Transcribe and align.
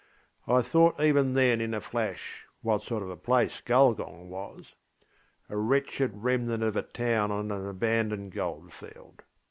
(I 0.47 0.63
thought 0.63 0.99
even 0.99 1.35
then 1.35 1.61
in 1.61 1.75
a 1.75 1.79
flash 1.79 2.47
what 2.63 2.81
sort 2.81 3.03
of 3.03 3.11
a 3.11 3.15
place 3.15 3.61
Gulgong 3.63 4.29
was. 4.31 4.73
A 5.47 5.55
wretched 5.55 6.09
remnant 6.23 6.63
of 6.63 6.75
a 6.75 6.81
town 6.81 7.29
on 7.29 7.51
an 7.51 7.67
abandoned 7.67 8.31
goldfield. 8.31 9.21